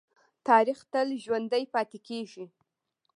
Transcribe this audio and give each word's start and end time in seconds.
تاریخ 0.47 0.79
تل 0.93 1.07
ژوندی 1.23 1.63
پاتې 1.73 1.97
کېږي. 2.07 2.45